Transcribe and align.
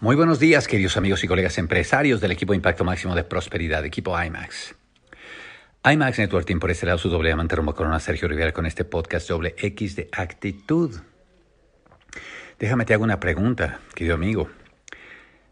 Muy 0.00 0.16
buenos 0.16 0.40
días, 0.40 0.66
queridos 0.66 0.96
amigos 0.96 1.22
y 1.22 1.28
colegas 1.28 1.56
empresarios 1.56 2.20
del 2.20 2.32
equipo 2.32 2.52
Impacto 2.52 2.84
Máximo 2.84 3.14
de 3.14 3.22
Prosperidad, 3.22 3.84
equipo 3.84 4.20
IMAX. 4.20 4.74
IMAX 5.84 6.18
Network 6.18 6.46
Team 6.46 6.58
por 6.58 6.70
este 6.72 6.84
lado, 6.84 6.98
su 6.98 7.08
doble 7.08 7.30
amante 7.30 7.54
Rombo 7.54 7.74
Corona, 7.74 8.00
Sergio 8.00 8.26
Rivera 8.26 8.52
con 8.52 8.66
este 8.66 8.84
podcast 8.84 9.28
doble 9.28 9.54
X 9.56 9.94
de 9.94 10.08
actitud. 10.12 11.00
Déjame 12.58 12.84
te 12.84 12.92
hago 12.92 13.04
una 13.04 13.20
pregunta, 13.20 13.80
querido 13.94 14.16
amigo. 14.16 14.50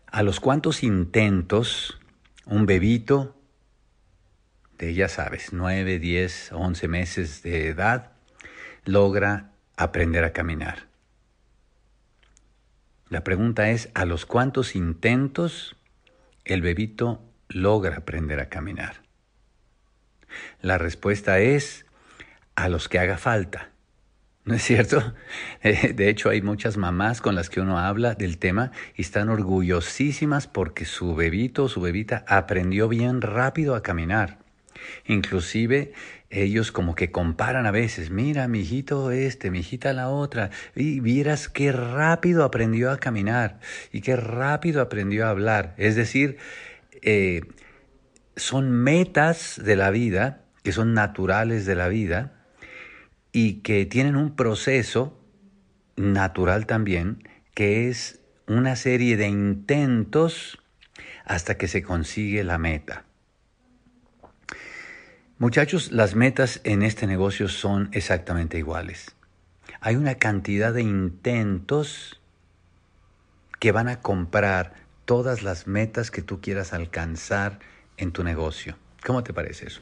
¿A 0.09 0.23
los 0.25 0.41
cuántos 0.41 0.83
intentos 0.83 2.01
un 2.45 2.67
bebito 2.67 3.37
de, 4.77 4.93
ya 4.93 5.09
sabes, 5.09 5.53
9, 5.53 6.01
10, 6.01 6.53
11 6.53 6.89
meses 6.89 7.43
de 7.45 7.69
edad 7.69 8.11
logra 8.85 9.53
aprender 9.77 10.25
a 10.25 10.33
caminar? 10.33 10.92
La 13.13 13.25
pregunta 13.25 13.69
es, 13.69 13.91
¿a 13.93 14.07
los 14.07 14.25
cuántos 14.25 14.75
intentos 14.75 15.77
el 16.47 16.63
bebito 16.63 17.23
logra 17.51 17.99
aprender 17.99 18.41
a 18.41 18.49
caminar? 18.49 19.03
La 20.63 20.79
respuesta 20.79 21.39
es, 21.39 21.85
a 22.55 22.71
los 22.71 22.89
que 22.89 22.99
haga 22.99 23.19
falta. 23.19 23.69
¿No 24.47 24.55
es 24.55 24.63
cierto? 24.63 25.13
Eh, 25.63 25.93
de 25.93 26.09
hecho, 26.09 26.31
hay 26.31 26.41
muchas 26.41 26.79
mamás 26.79 27.21
con 27.21 27.35
las 27.35 27.51
que 27.51 27.61
uno 27.61 27.79
habla 27.79 28.15
del 28.15 28.39
tema 28.39 28.73
y 28.97 29.03
están 29.03 29.29
orgullosísimas 29.29 30.47
porque 30.47 30.87
su 30.87 31.15
bebito 31.15 31.65
o 31.65 31.69
su 31.69 31.83
bebita 31.83 32.25
aprendió 32.27 32.89
bien 32.89 33.21
rápido 33.21 33.75
a 33.75 33.83
caminar. 33.83 34.39
Inclusive 35.05 35.93
ellos 36.33 36.73
como 36.73 36.95
que 36.95 37.11
comparan 37.11 37.67
a 37.67 37.71
veces, 37.71 38.11
mira, 38.11 38.49
mi 38.49 38.61
hijito 38.61 39.11
este, 39.11 39.51
mi 39.51 39.61
hijita 39.61 39.93
la 39.93 40.09
otra, 40.09 40.51
y 40.75 41.01
vieras 41.01 41.49
qué 41.49 41.73
rápido 41.73 42.43
aprendió 42.43 42.91
a 42.91 42.99
caminar 42.99 43.61
y 43.93 44.01
qué 44.01 44.17
rápido 44.17 44.81
aprendió 44.81 45.27
a 45.27 45.31
hablar. 45.31 45.75
Es 45.77 45.95
decir, 45.95 46.39
eh, 47.03 47.43
son 48.35 48.71
metas 48.71 49.61
de 49.63 49.77
la 49.77 49.91
vida, 49.91 50.41
que 50.63 50.73
son 50.73 50.95
naturales 50.95 51.67
de 51.67 51.75
la 51.75 51.89
vida, 51.89 52.33
y 53.31 53.61
que 53.61 53.85
tienen 53.85 54.17
un 54.17 54.35
proceso 54.35 55.21
natural 55.97 56.67
también, 56.67 57.29
que 57.55 57.89
es 57.89 58.21
una 58.47 58.77
serie 58.77 59.19
de 59.19 59.29
intentos 59.29 60.59
hasta 61.25 61.57
que 61.59 61.69
se 61.69 61.83
consigue 61.83 62.43
la 62.43 62.59
meta. 62.59 63.05
Muchachos, 65.43 65.91
las 65.91 66.15
metas 66.15 66.61
en 66.63 66.85
este 66.85 67.09
negocio 67.09 67.49
son 67.49 67.89
exactamente 67.91 68.59
iguales. 68.59 69.17
Hay 69.81 69.97
una 69.97 70.15
cantidad 70.15 70.73
de 70.73 70.83
intentos 70.83 72.21
que 73.59 73.73
van 73.73 73.89
a 73.89 73.99
comprar 73.99 74.75
todas 75.05 75.43
las 75.43 75.67
metas 75.67 76.13
que 76.13 76.23
tú 76.23 76.41
quieras 76.41 76.73
alcanzar 76.73 77.59
en 77.97 78.13
tu 78.13 78.23
negocio. 78.23 78.77
¿Cómo 79.05 79.25
te 79.25 79.33
parece 79.33 79.67
eso? 79.67 79.81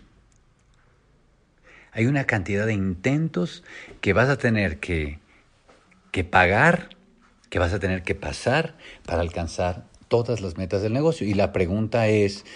Hay 1.92 2.06
una 2.06 2.24
cantidad 2.24 2.64
de 2.64 2.72
intentos 2.72 3.62
que 4.00 4.14
vas 4.14 4.30
a 4.30 4.38
tener 4.38 4.80
que, 4.80 5.18
que 6.10 6.24
pagar, 6.24 6.88
que 7.50 7.58
vas 7.58 7.74
a 7.74 7.80
tener 7.80 8.02
que 8.02 8.14
pasar 8.14 8.78
para 9.04 9.20
alcanzar 9.20 9.84
todas 10.08 10.40
las 10.40 10.56
metas 10.56 10.80
del 10.80 10.94
negocio. 10.94 11.26
Y 11.26 11.34
la 11.34 11.52
pregunta 11.52 12.08
es, 12.08 12.46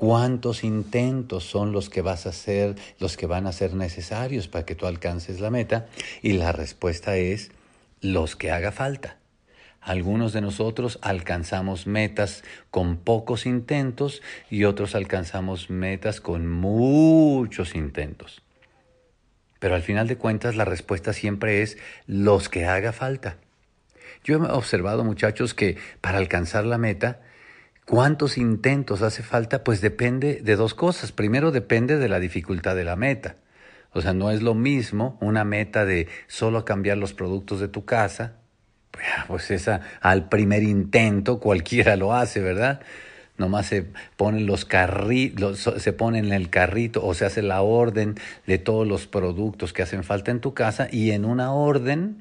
¿Cuántos 0.00 0.64
intentos 0.64 1.44
son 1.44 1.72
los 1.72 1.90
que 1.90 2.00
vas 2.00 2.24
a 2.24 2.30
hacer, 2.30 2.74
los 3.00 3.18
que 3.18 3.26
van 3.26 3.46
a 3.46 3.52
ser 3.52 3.74
necesarios 3.74 4.48
para 4.48 4.64
que 4.64 4.74
tú 4.74 4.86
alcances 4.86 5.40
la 5.40 5.50
meta? 5.50 5.88
Y 6.22 6.32
la 6.32 6.52
respuesta 6.52 7.18
es 7.18 7.50
los 8.00 8.34
que 8.34 8.50
haga 8.50 8.72
falta. 8.72 9.18
Algunos 9.82 10.32
de 10.32 10.40
nosotros 10.40 10.98
alcanzamos 11.02 11.86
metas 11.86 12.44
con 12.70 12.96
pocos 12.96 13.44
intentos 13.44 14.22
y 14.48 14.64
otros 14.64 14.94
alcanzamos 14.94 15.68
metas 15.68 16.22
con 16.22 16.48
muchos 16.48 17.74
intentos. 17.74 18.40
Pero 19.58 19.74
al 19.74 19.82
final 19.82 20.08
de 20.08 20.16
cuentas 20.16 20.56
la 20.56 20.64
respuesta 20.64 21.12
siempre 21.12 21.60
es 21.60 21.76
los 22.06 22.48
que 22.48 22.64
haga 22.64 22.94
falta. 22.94 23.36
Yo 24.24 24.38
he 24.38 24.50
observado 24.50 25.04
muchachos 25.04 25.52
que 25.52 25.76
para 26.00 26.16
alcanzar 26.16 26.64
la 26.64 26.78
meta 26.78 27.20
¿Cuántos 27.90 28.38
intentos 28.38 29.02
hace 29.02 29.24
falta? 29.24 29.64
Pues 29.64 29.80
depende 29.80 30.42
de 30.44 30.54
dos 30.54 30.74
cosas. 30.74 31.10
Primero 31.10 31.50
depende 31.50 31.96
de 31.98 32.08
la 32.08 32.20
dificultad 32.20 32.76
de 32.76 32.84
la 32.84 32.94
meta. 32.94 33.34
O 33.92 34.00
sea, 34.00 34.12
no 34.12 34.30
es 34.30 34.42
lo 34.42 34.54
mismo 34.54 35.18
una 35.20 35.42
meta 35.42 35.84
de 35.84 36.06
solo 36.28 36.64
cambiar 36.64 36.98
los 36.98 37.14
productos 37.14 37.58
de 37.58 37.66
tu 37.66 37.84
casa. 37.84 38.34
Pues 39.26 39.50
esa 39.50 39.80
al 40.00 40.28
primer 40.28 40.62
intento 40.62 41.40
cualquiera 41.40 41.96
lo 41.96 42.14
hace, 42.14 42.38
¿verdad? 42.38 42.80
Nomás 43.38 43.66
se 43.66 43.86
ponen 44.16 44.46
los 44.46 44.64
carritos, 44.64 45.58
se 45.58 45.92
ponen 45.92 46.26
en 46.26 46.32
el 46.32 46.48
carrito 46.48 47.04
o 47.04 47.12
se 47.14 47.24
hace 47.24 47.42
la 47.42 47.60
orden 47.60 48.14
de 48.46 48.58
todos 48.58 48.86
los 48.86 49.08
productos 49.08 49.72
que 49.72 49.82
hacen 49.82 50.04
falta 50.04 50.30
en 50.30 50.38
tu 50.38 50.54
casa 50.54 50.86
y 50.92 51.10
en 51.10 51.24
una 51.24 51.52
orden 51.52 52.18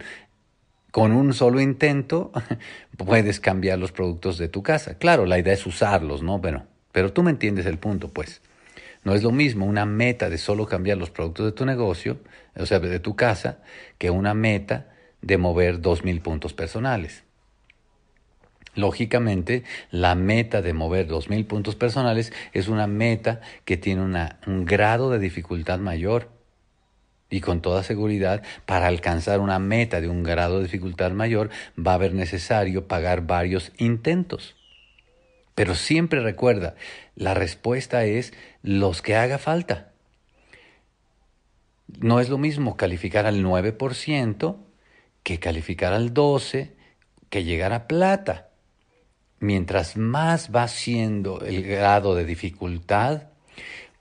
con 0.92 1.12
un 1.12 1.34
solo 1.34 1.62
intento 1.62 2.32
puedes 2.98 3.40
cambiar 3.40 3.80
los 3.80 3.92
productos 3.92 4.38
de 4.38 4.50
tu 4.50 4.64
casa. 4.64 4.98
Claro, 4.98 5.26
la 5.26 5.40
idea 5.40 5.54
es 5.54 5.66
usarlos, 5.66 6.24
¿no? 6.24 6.40
Bueno, 6.40 6.66
pero 6.92 7.14
tú 7.14 7.24
me 7.24 7.32
entiendes 7.32 7.66
el 7.66 7.78
punto, 7.78 8.10
pues. 8.10 8.42
No 9.04 9.14
es 9.14 9.24
lo 9.24 9.32
mismo 9.32 9.66
una 9.66 9.86
meta 9.86 10.30
de 10.30 10.38
solo 10.38 10.66
cambiar 10.66 10.98
los 10.98 11.10
productos 11.10 11.46
de 11.46 11.52
tu 11.54 11.66
negocio, 11.66 12.20
o 12.56 12.66
sea, 12.66 12.80
de 12.80 13.00
tu 13.00 13.16
casa, 13.16 13.60
que 13.98 14.10
una 14.10 14.34
meta 14.34 14.90
de 15.22 15.38
mover 15.38 15.80
dos 15.80 16.04
mil 16.04 16.22
puntos 16.22 16.54
personales. 16.54 17.24
Lógicamente, 18.76 19.64
la 19.90 20.16
meta 20.16 20.62
de 20.62 20.74
mover 20.74 21.08
dos 21.08 21.30
mil 21.30 21.46
puntos 21.46 21.76
personales 21.76 22.34
es 22.54 22.68
una 22.68 22.88
meta 22.88 23.42
que 23.66 23.78
tiene 23.78 24.02
un 24.48 24.66
grado 24.66 25.10
de 25.12 25.20
dificultad 25.20 25.80
mayor 25.80 26.39
y 27.30 27.42
con 27.42 27.62
toda 27.62 27.84
seguridad, 27.84 28.44
para 28.66 28.88
alcanzar 28.88 29.40
una 29.40 29.60
meta 29.60 30.02
de 30.02 30.10
un 30.10 30.24
grado 30.24 30.58
de 30.58 30.64
dificultad 30.64 31.12
mayor, 31.12 31.50
va 31.78 31.92
a 31.92 31.96
haber 31.96 32.14
necesario 32.14 32.88
pagar 32.88 33.26
varios 33.26 33.72
intentos. 33.78 34.56
Pero 35.56 35.76
siempre 35.76 36.22
recuerda, 36.22 36.76
la 37.16 37.34
respuesta 37.34 38.06
es 38.06 38.34
los 38.64 39.02
que 39.02 39.16
haga 39.16 39.38
falta. 39.38 39.92
No 42.00 42.20
es 42.20 42.30
lo 42.30 42.38
mismo 42.38 42.78
calificar 42.78 43.26
al 43.26 43.44
9% 43.44 44.58
que 45.24 45.40
calificar 45.40 45.94
al 45.94 46.14
12%, 46.14 46.72
que 47.30 47.44
llegar 47.44 47.74
a 47.74 47.88
plata. 47.88 48.50
Mientras 49.40 49.98
más 49.98 50.50
va 50.54 50.68
siendo 50.68 51.42
el 51.42 51.64
grado 51.64 52.16
de 52.16 52.26
dificultad, 52.26 53.24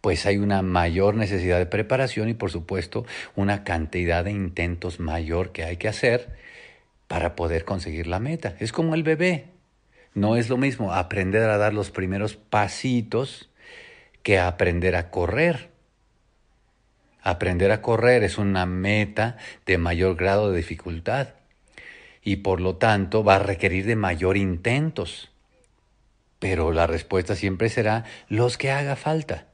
pues 0.00 0.26
hay 0.26 0.38
una 0.38 0.62
mayor 0.62 1.14
necesidad 1.14 1.58
de 1.58 1.66
preparación 1.66 2.28
y 2.28 2.34
por 2.34 2.50
supuesto 2.50 3.04
una 3.34 3.64
cantidad 3.64 4.24
de 4.24 4.30
intentos 4.30 5.00
mayor 5.00 5.52
que 5.52 5.64
hay 5.64 5.76
que 5.76 5.88
hacer 5.88 6.36
para 7.08 7.34
poder 7.34 7.64
conseguir 7.64 8.06
la 8.06 8.20
meta. 8.20 8.54
Es 8.60 8.72
como 8.72 8.94
el 8.94 9.02
bebé. 9.02 9.46
No 10.14 10.36
es 10.36 10.48
lo 10.48 10.56
mismo 10.56 10.92
aprender 10.92 11.48
a 11.48 11.58
dar 11.58 11.74
los 11.74 11.90
primeros 11.90 12.36
pasitos 12.36 13.50
que 14.22 14.38
aprender 14.38 14.94
a 14.96 15.10
correr. 15.10 15.70
Aprender 17.22 17.72
a 17.72 17.82
correr 17.82 18.24
es 18.24 18.38
una 18.38 18.66
meta 18.66 19.36
de 19.66 19.78
mayor 19.78 20.16
grado 20.16 20.50
de 20.50 20.58
dificultad 20.58 21.28
y 22.22 22.36
por 22.36 22.60
lo 22.60 22.76
tanto 22.76 23.24
va 23.24 23.36
a 23.36 23.40
requerir 23.40 23.86
de 23.86 23.96
mayor 23.96 24.36
intentos. 24.36 25.30
Pero 26.38 26.72
la 26.72 26.86
respuesta 26.86 27.34
siempre 27.34 27.68
será 27.68 28.04
los 28.28 28.58
que 28.58 28.70
haga 28.70 28.96
falta. 28.96 29.46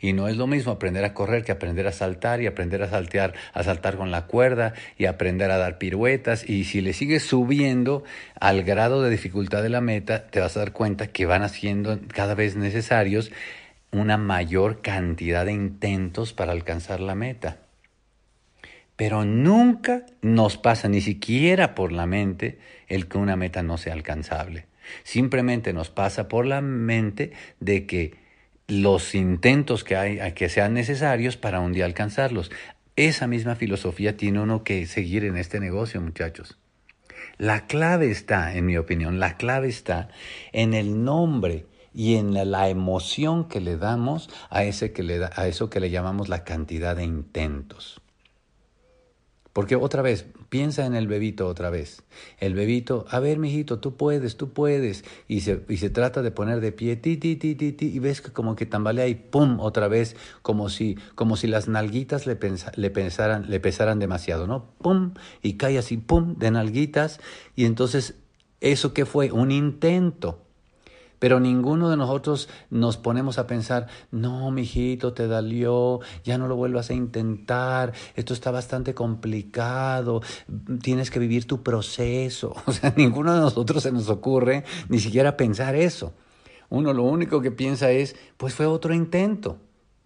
Y 0.00 0.12
no 0.12 0.28
es 0.28 0.36
lo 0.36 0.46
mismo 0.46 0.72
aprender 0.72 1.04
a 1.04 1.14
correr 1.14 1.44
que 1.44 1.52
aprender 1.52 1.86
a 1.86 1.92
saltar 1.92 2.40
y 2.40 2.46
aprender 2.46 2.82
a 2.82 2.90
saltear, 2.90 3.34
a 3.52 3.62
saltar 3.62 3.96
con 3.96 4.10
la 4.10 4.26
cuerda 4.26 4.74
y 4.98 5.06
aprender 5.06 5.50
a 5.50 5.58
dar 5.58 5.78
piruetas. 5.78 6.48
Y 6.48 6.64
si 6.64 6.80
le 6.80 6.92
sigues 6.92 7.24
subiendo 7.24 8.04
al 8.38 8.62
grado 8.62 9.02
de 9.02 9.10
dificultad 9.10 9.62
de 9.62 9.68
la 9.68 9.80
meta, 9.80 10.26
te 10.26 10.40
vas 10.40 10.56
a 10.56 10.60
dar 10.60 10.72
cuenta 10.72 11.08
que 11.08 11.26
van 11.26 11.42
haciendo 11.42 11.98
cada 12.08 12.34
vez 12.34 12.56
necesarios 12.56 13.30
una 13.92 14.18
mayor 14.18 14.82
cantidad 14.82 15.46
de 15.46 15.52
intentos 15.52 16.32
para 16.32 16.52
alcanzar 16.52 17.00
la 17.00 17.14
meta. 17.14 17.58
Pero 18.96 19.24
nunca 19.24 20.06
nos 20.22 20.56
pasa 20.56 20.88
ni 20.88 21.00
siquiera 21.00 21.74
por 21.74 21.92
la 21.92 22.06
mente 22.06 22.58
el 22.88 23.08
que 23.08 23.18
una 23.18 23.36
meta 23.36 23.62
no 23.62 23.76
sea 23.76 23.92
alcanzable. 23.92 24.66
Simplemente 25.02 25.72
nos 25.72 25.90
pasa 25.90 26.28
por 26.28 26.46
la 26.46 26.60
mente 26.60 27.32
de 27.60 27.86
que 27.86 28.23
los 28.68 29.14
intentos 29.14 29.84
que 29.84 29.96
hay 29.96 30.32
que 30.32 30.48
sean 30.48 30.74
necesarios 30.74 31.36
para 31.36 31.60
un 31.60 31.72
día 31.72 31.84
alcanzarlos. 31.84 32.50
Esa 32.96 33.26
misma 33.26 33.56
filosofía 33.56 34.16
tiene 34.16 34.40
uno 34.40 34.62
que 34.62 34.86
seguir 34.86 35.24
en 35.24 35.36
este 35.36 35.60
negocio, 35.60 36.00
muchachos. 36.00 36.58
La 37.38 37.66
clave 37.66 38.10
está, 38.10 38.54
en 38.54 38.66
mi 38.66 38.76
opinión, 38.76 39.18
la 39.18 39.36
clave 39.36 39.68
está 39.68 40.08
en 40.52 40.74
el 40.74 41.02
nombre 41.02 41.66
y 41.92 42.16
en 42.16 42.34
la, 42.50 42.68
emoción 42.68 43.48
que 43.48 43.60
le 43.60 43.76
damos 43.76 44.30
a, 44.50 44.64
ese 44.64 44.92
que 44.92 45.02
le 45.02 45.18
da, 45.18 45.30
a 45.34 45.46
eso 45.46 45.70
que 45.70 45.80
le 45.80 45.90
llamamos 45.90 46.28
la 46.28 46.44
cantidad 46.44 46.96
de 46.96 47.04
intentos. 47.04 48.00
Porque 49.54 49.76
otra 49.76 50.02
vez, 50.02 50.26
piensa 50.48 50.84
en 50.84 50.96
el 50.96 51.06
bebito 51.06 51.46
otra 51.46 51.70
vez. 51.70 52.02
El 52.40 52.54
bebito, 52.54 53.06
a 53.08 53.20
ver, 53.20 53.38
mijito, 53.38 53.78
tú 53.78 53.96
puedes, 53.96 54.36
tú 54.36 54.52
puedes. 54.52 55.04
Y 55.28 55.42
se, 55.42 55.64
y 55.68 55.76
se 55.76 55.90
trata 55.90 56.22
de 56.22 56.32
poner 56.32 56.60
de 56.60 56.72
pie, 56.72 56.96
ti, 56.96 57.16
ti, 57.16 57.36
ti, 57.36 57.54
ti, 57.54 57.72
ti, 57.72 57.86
y 57.86 58.00
ves 58.00 58.20
que 58.20 58.32
como 58.32 58.56
que 58.56 58.66
tambalea 58.66 59.06
y 59.06 59.14
pum, 59.14 59.60
otra 59.60 59.86
vez, 59.86 60.16
como 60.42 60.68
si, 60.70 60.96
como 61.14 61.36
si 61.36 61.46
las 61.46 61.68
nalguitas 61.68 62.26
le, 62.26 62.36
le, 62.74 62.90
pensaran, 62.90 63.48
le 63.48 63.60
pesaran 63.60 64.00
demasiado, 64.00 64.48
¿no? 64.48 64.72
Pum, 64.82 65.14
y 65.40 65.52
cae 65.52 65.78
así, 65.78 65.98
pum, 65.98 66.34
de 66.36 66.50
nalguitas. 66.50 67.20
Y 67.54 67.64
entonces, 67.64 68.16
¿eso 68.60 68.92
qué 68.92 69.06
fue? 69.06 69.30
Un 69.30 69.52
intento 69.52 70.44
pero 71.24 71.40
ninguno 71.40 71.88
de 71.88 71.96
nosotros 71.96 72.50
nos 72.68 72.98
ponemos 72.98 73.38
a 73.38 73.46
pensar, 73.46 73.86
no, 74.10 74.50
mijito, 74.50 75.14
te 75.14 75.26
dolió, 75.26 76.00
ya 76.22 76.36
no 76.36 76.48
lo 76.48 76.54
vuelvas 76.54 76.90
a 76.90 76.92
intentar, 76.92 77.94
esto 78.14 78.34
está 78.34 78.50
bastante 78.50 78.92
complicado, 78.92 80.20
tienes 80.82 81.10
que 81.10 81.18
vivir 81.18 81.46
tu 81.46 81.62
proceso. 81.62 82.54
O 82.66 82.72
sea, 82.74 82.92
ninguno 82.94 83.32
de 83.32 83.40
nosotros 83.40 83.82
se 83.84 83.90
nos 83.90 84.10
ocurre 84.10 84.64
ni 84.90 84.98
siquiera 84.98 85.38
pensar 85.38 85.74
eso. 85.76 86.12
Uno 86.68 86.92
lo 86.92 87.04
único 87.04 87.40
que 87.40 87.50
piensa 87.50 87.90
es, 87.90 88.16
pues 88.36 88.52
fue 88.52 88.66
otro 88.66 88.92
intento. 88.92 89.56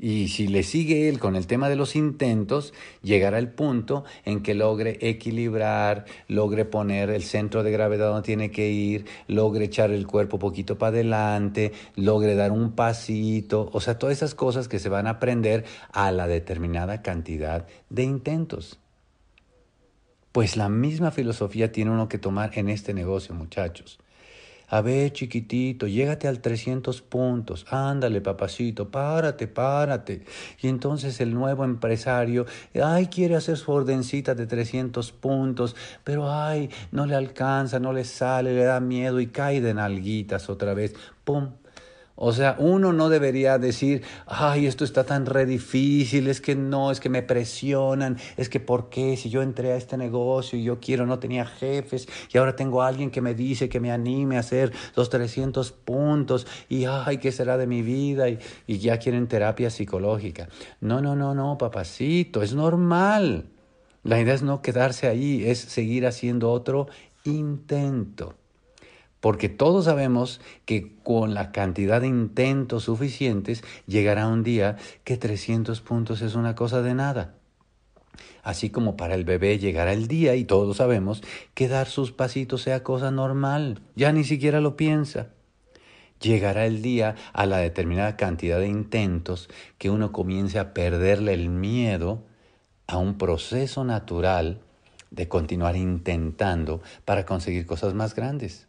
Y 0.00 0.28
si 0.28 0.46
le 0.46 0.62
sigue 0.62 1.08
él 1.08 1.18
con 1.18 1.34
el 1.34 1.48
tema 1.48 1.68
de 1.68 1.74
los 1.74 1.96
intentos, 1.96 2.72
llegará 3.02 3.38
el 3.40 3.50
punto 3.50 4.04
en 4.24 4.44
que 4.44 4.54
logre 4.54 4.96
equilibrar, 5.00 6.04
logre 6.28 6.64
poner 6.64 7.10
el 7.10 7.24
centro 7.24 7.64
de 7.64 7.72
gravedad 7.72 8.06
donde 8.06 8.22
tiene 8.22 8.52
que 8.52 8.70
ir, 8.70 9.06
logre 9.26 9.64
echar 9.64 9.90
el 9.90 10.06
cuerpo 10.06 10.38
poquito 10.38 10.78
para 10.78 10.90
adelante, 10.90 11.72
logre 11.96 12.36
dar 12.36 12.52
un 12.52 12.76
pasito, 12.76 13.70
o 13.72 13.80
sea, 13.80 13.98
todas 13.98 14.16
esas 14.16 14.36
cosas 14.36 14.68
que 14.68 14.78
se 14.78 14.88
van 14.88 15.08
a 15.08 15.10
aprender 15.10 15.64
a 15.90 16.12
la 16.12 16.28
determinada 16.28 17.02
cantidad 17.02 17.66
de 17.90 18.04
intentos. 18.04 18.78
Pues 20.30 20.56
la 20.56 20.68
misma 20.68 21.10
filosofía 21.10 21.72
tiene 21.72 21.90
uno 21.90 22.08
que 22.08 22.18
tomar 22.18 22.56
en 22.56 22.68
este 22.68 22.94
negocio, 22.94 23.34
muchachos. 23.34 23.98
A 24.70 24.82
ver, 24.82 25.12
chiquitito, 25.12 25.86
llégate 25.86 26.28
al 26.28 26.40
300 26.40 27.00
puntos. 27.00 27.64
Ándale, 27.70 28.20
papacito, 28.20 28.90
párate, 28.90 29.48
párate. 29.48 30.24
Y 30.60 30.68
entonces 30.68 31.20
el 31.20 31.32
nuevo 31.32 31.64
empresario, 31.64 32.44
ay, 32.82 33.06
quiere 33.06 33.36
hacer 33.36 33.56
su 33.56 33.72
ordencita 33.72 34.34
de 34.34 34.46
300 34.46 35.12
puntos, 35.12 35.74
pero 36.04 36.30
ay, 36.30 36.68
no 36.92 37.06
le 37.06 37.14
alcanza, 37.14 37.78
no 37.78 37.94
le 37.94 38.04
sale, 38.04 38.52
le 38.52 38.64
da 38.64 38.78
miedo 38.80 39.20
y 39.20 39.28
cae 39.28 39.62
de 39.62 39.72
nalguitas 39.72 40.50
otra 40.50 40.74
vez. 40.74 40.94
¡Pum! 41.24 41.52
O 42.20 42.32
sea, 42.32 42.56
uno 42.58 42.92
no 42.92 43.08
debería 43.08 43.58
decir, 43.58 44.02
ay, 44.26 44.66
esto 44.66 44.84
está 44.84 45.04
tan 45.04 45.24
re 45.24 45.46
difícil, 45.46 46.26
es 46.26 46.40
que 46.40 46.56
no, 46.56 46.90
es 46.90 46.98
que 46.98 47.08
me 47.08 47.22
presionan, 47.22 48.18
es 48.36 48.48
que 48.48 48.58
por 48.58 48.88
qué, 48.88 49.16
si 49.16 49.30
yo 49.30 49.40
entré 49.40 49.70
a 49.70 49.76
este 49.76 49.96
negocio 49.96 50.58
y 50.58 50.64
yo 50.64 50.80
quiero, 50.80 51.06
no 51.06 51.20
tenía 51.20 51.46
jefes 51.46 52.08
y 52.34 52.38
ahora 52.38 52.56
tengo 52.56 52.82
a 52.82 52.88
alguien 52.88 53.12
que 53.12 53.20
me 53.20 53.34
dice 53.34 53.68
que 53.68 53.78
me 53.78 53.92
anime 53.92 54.36
a 54.36 54.40
hacer 54.40 54.72
los 54.96 55.10
300 55.10 55.70
puntos 55.70 56.48
y 56.68 56.86
ay, 56.86 57.18
¿qué 57.18 57.30
será 57.30 57.56
de 57.56 57.68
mi 57.68 57.82
vida? 57.82 58.28
Y, 58.28 58.40
y 58.66 58.78
ya 58.78 58.98
quieren 58.98 59.28
terapia 59.28 59.70
psicológica. 59.70 60.48
No, 60.80 61.00
no, 61.00 61.14
no, 61.14 61.36
no, 61.36 61.56
papacito, 61.56 62.42
es 62.42 62.52
normal. 62.52 63.44
La 64.02 64.20
idea 64.20 64.34
es 64.34 64.42
no 64.42 64.60
quedarse 64.60 65.06
ahí, 65.06 65.44
es 65.46 65.60
seguir 65.60 66.04
haciendo 66.04 66.50
otro 66.50 66.88
intento. 67.22 68.34
Porque 69.20 69.48
todos 69.48 69.86
sabemos 69.86 70.40
que 70.64 70.96
con 71.02 71.34
la 71.34 71.50
cantidad 71.50 72.00
de 72.00 72.06
intentos 72.06 72.84
suficientes 72.84 73.64
llegará 73.86 74.28
un 74.28 74.44
día 74.44 74.76
que 75.04 75.16
300 75.16 75.80
puntos 75.80 76.22
es 76.22 76.34
una 76.34 76.54
cosa 76.54 76.82
de 76.82 76.94
nada. 76.94 77.34
Así 78.42 78.70
como 78.70 78.96
para 78.96 79.14
el 79.14 79.24
bebé 79.24 79.58
llegará 79.58 79.92
el 79.92 80.08
día 80.08 80.36
y 80.36 80.44
todos 80.44 80.78
sabemos 80.78 81.22
que 81.54 81.68
dar 81.68 81.86
sus 81.86 82.12
pasitos 82.12 82.62
sea 82.62 82.82
cosa 82.82 83.10
normal, 83.10 83.82
ya 83.94 84.12
ni 84.12 84.24
siquiera 84.24 84.60
lo 84.60 84.76
piensa. 84.76 85.30
Llegará 86.20 86.66
el 86.66 86.82
día 86.82 87.14
a 87.32 87.46
la 87.46 87.58
determinada 87.58 88.16
cantidad 88.16 88.58
de 88.58 88.68
intentos 88.68 89.48
que 89.78 89.90
uno 89.90 90.10
comience 90.12 90.58
a 90.58 90.74
perderle 90.74 91.34
el 91.34 91.48
miedo 91.48 92.24
a 92.86 92.98
un 92.98 93.18
proceso 93.18 93.84
natural 93.84 94.60
de 95.10 95.28
continuar 95.28 95.76
intentando 95.76 96.80
para 97.04 97.24
conseguir 97.24 97.66
cosas 97.66 97.94
más 97.94 98.14
grandes. 98.14 98.67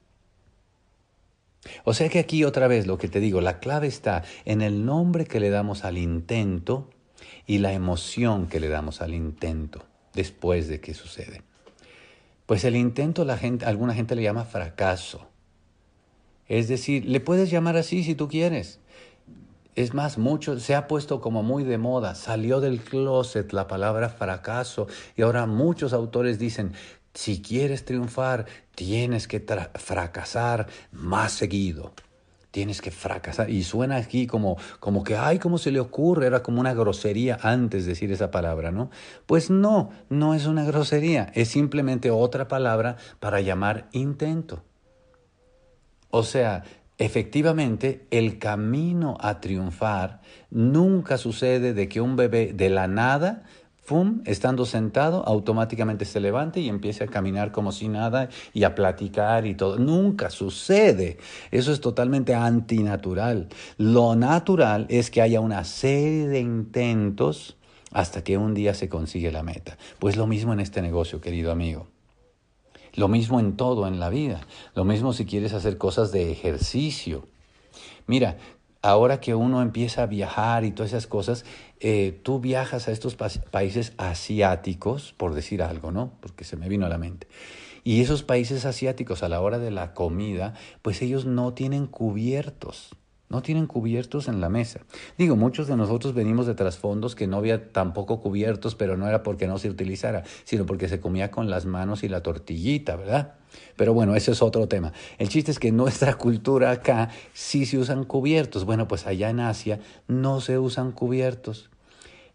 O 1.83 1.94
sea 1.94 2.09
que 2.09 2.19
aquí 2.19 2.44
otra 2.44 2.67
vez 2.67 2.88
lo 2.88 2.97
que 2.97 3.07
te 3.07 3.19
digo, 3.19 3.41
la 3.41 3.59
clave 3.59 3.88
está 3.88 4.23
en 4.45 4.61
el 4.61 4.85
nombre 4.85 5.25
que 5.25 5.39
le 5.39 5.50
damos 5.50 5.83
al 5.83 5.97
intento 5.97 6.89
y 7.45 7.57
la 7.57 7.73
emoción 7.73 8.47
que 8.47 8.59
le 8.59 8.69
damos 8.69 9.01
al 9.01 9.13
intento 9.13 9.85
después 10.13 10.67
de 10.67 10.79
que 10.79 10.94
sucede. 10.94 11.44
Pues 12.45 12.63
el 12.63 12.75
intento 12.75 13.25
la 13.25 13.38
gente, 13.38 13.65
alguna 13.65 13.94
gente 13.94 14.15
le 14.15 14.23
llama 14.23 14.45
fracaso. 14.45 15.27
Es 16.47 16.67
decir, 16.67 17.06
le 17.06 17.19
puedes 17.19 17.51
llamar 17.51 17.77
así 17.77 18.03
si 18.03 18.15
tú 18.15 18.27
quieres. 18.27 18.79
Es 19.75 19.94
más, 19.94 20.17
mucho 20.17 20.59
se 20.59 20.75
ha 20.75 20.88
puesto 20.88 21.21
como 21.21 21.44
muy 21.44 21.63
de 21.63 21.77
moda, 21.77 22.15
salió 22.15 22.59
del 22.59 22.81
closet 22.81 23.53
la 23.53 23.67
palabra 23.67 24.09
fracaso 24.09 24.88
y 25.15 25.21
ahora 25.21 25.45
muchos 25.45 25.94
autores 25.94 26.39
dicen, 26.39 26.73
si 27.13 27.41
quieres 27.41 27.85
triunfar, 27.85 28.45
tienes 28.75 29.27
que 29.27 29.44
fracasar 29.75 30.67
más 30.91 31.31
seguido. 31.31 31.94
Tienes 32.51 32.81
que 32.81 32.89
fracasar. 32.89 33.50
Y 33.50 33.63
suena 33.63 33.97
aquí 33.97 34.25
como, 34.25 34.57
como 34.79 35.03
que, 35.03 35.15
ay, 35.15 35.38
¿cómo 35.38 35.59
se 35.59 35.71
le 35.71 35.79
ocurre? 35.79 36.25
Era 36.25 36.41
como 36.41 36.59
una 36.59 36.73
grosería 36.73 37.38
antes 37.41 37.85
de 37.85 37.89
decir 37.89 38.11
esa 38.11 38.31
palabra, 38.31 38.71
¿no? 38.71 38.89
Pues 39.27 39.51
no, 39.51 39.91
no 40.09 40.33
es 40.33 40.47
una 40.47 40.63
grosería. 40.63 41.31
Es 41.35 41.50
simplemente 41.50 42.09
otra 42.09 42.47
palabra 42.47 42.97
para 43.19 43.41
llamar 43.41 43.88
intento. 43.91 44.63
O 46.09 46.23
sea, 46.23 46.63
efectivamente, 46.97 48.07
el 48.09 48.39
camino 48.39 49.15
a 49.19 49.41
triunfar 49.41 50.21
nunca 50.50 51.19
sucede 51.19 51.73
de 51.73 51.88
que 51.88 52.01
un 52.01 52.15
bebé 52.15 52.51
de 52.53 52.69
la 52.69 52.88
nada 52.88 53.44
Estando 54.25 54.65
sentado, 54.65 55.24
automáticamente 55.25 56.06
se 56.06 56.19
levante 56.19 56.59
y 56.59 56.69
empiece 56.69 57.03
a 57.03 57.07
caminar 57.07 57.51
como 57.51 57.71
si 57.71 57.88
nada 57.88 58.30
y 58.53 58.63
a 58.63 58.75
platicar 58.75 59.47
y 59.47 59.56
todo. 59.56 59.80
Nunca 59.80 60.30
sucede. 60.30 61.18
Eso 61.50 61.71
es 61.71 61.81
totalmente 61.81 62.36
antinatural. 62.36 63.50
Lo 63.77 64.15
natural 64.15 64.86
es 64.89 65.09
que 65.09 65.24
haya 65.24 65.39
una 65.39 65.63
serie 65.63 66.27
de 66.27 66.39
intentos 66.39 67.57
hasta 67.91 68.24
que 68.24 68.38
un 68.38 68.53
día 68.53 68.75
se 68.75 68.89
consigue 68.89 69.31
la 69.31 69.41
meta. 69.41 69.77
Pues 69.97 70.18
lo 70.18 70.27
mismo 70.27 70.53
en 70.53 70.59
este 70.59 70.83
negocio, 70.83 71.19
querido 71.19 71.51
amigo. 71.51 71.88
Lo 72.94 73.07
mismo 73.07 73.39
en 73.39 73.57
todo 73.57 73.88
en 73.88 74.00
la 74.00 74.09
vida. 74.09 74.42
Lo 74.75 74.85
mismo 74.85 75.13
si 75.13 75.25
quieres 75.25 75.53
hacer 75.53 75.80
cosas 75.80 76.12
de 76.12 76.31
ejercicio. 76.31 77.28
Mira, 78.06 78.37
ahora 78.81 79.19
que 79.19 79.36
uno 79.36 79.62
empieza 79.62 80.04
a 80.04 80.07
viajar 80.07 80.64
y 80.64 80.71
todas 80.71 80.92
esas 80.92 81.07
cosas, 81.07 81.45
eh, 81.80 82.19
tú 82.24 82.40
viajas 82.40 82.88
a 82.88 82.92
estos 82.92 83.16
países 83.16 83.94
asiáticos, 83.98 85.14
por 85.18 85.33
decir 85.33 85.62
algo, 85.62 85.92
¿no? 85.92 86.14
Porque 86.21 86.44
se 86.44 86.56
me 86.56 86.69
vino 86.69 86.86
a 86.86 86.90
la 86.90 86.98
mente. 86.98 87.28
Y 87.83 88.02
esos 88.02 88.24
países 88.24 88.66
asiáticos 88.66 89.24
a 89.24 89.30
la 89.30 89.42
hora 89.42 89.59
de 89.59 89.71
la 89.71 89.94
comida, 89.94 90.54
pues 90.81 91.02
ellos 91.02 91.26
no 91.26 91.54
tienen 91.54 91.88
cubiertos. 91.88 92.95
No 93.30 93.44
tienen 93.44 93.68
cubiertos 93.68 94.28
en 94.28 94.42
la 94.42 94.50
mesa. 94.50 94.81
Digo, 95.18 95.36
muchos 95.36 95.68
de 95.68 95.78
nosotros 95.78 96.16
venimos 96.16 96.48
de 96.48 96.56
trasfondos 96.56 97.14
que 97.14 97.28
no 97.28 97.38
había 97.38 97.71
tampoco 97.71 98.21
cubiertos, 98.21 98.74
pero 98.74 98.98
no 98.98 99.07
era 99.07 99.21
porque 99.21 99.45
no 99.45 99.59
se 99.59 99.69
utilizara, 99.69 100.24
sino 100.45 100.66
porque 100.66 100.90
se 100.90 101.00
comía 101.00 101.30
con 101.30 101.50
las 101.50 101.66
manos 101.66 102.04
y 102.04 102.09
la 102.09 102.24
tortillita, 102.24 102.95
¿verdad? 102.95 103.36
Pero 103.76 103.94
bueno, 103.94 104.16
ese 104.16 104.31
es 104.31 104.42
otro 104.42 104.68
tema. 104.68 104.94
El 105.19 105.30
chiste 105.30 105.52
es 105.52 105.59
que 105.59 105.71
nuestra 105.71 106.16
cultura 106.16 106.71
acá 106.71 107.09
sí 107.33 107.68
se 107.68 107.78
usan 107.78 108.04
cubiertos. 108.04 108.66
Bueno, 108.66 108.88
pues 108.88 109.06
allá 109.06 109.30
en 109.30 109.40
Asia 109.40 109.80
no 110.07 110.42
se 110.42 110.57
usan 110.57 110.92
cubiertos. 110.92 111.69